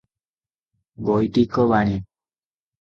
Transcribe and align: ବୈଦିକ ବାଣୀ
ବୈଦିକ 1.11 1.69
ବାଣୀ 1.75 2.03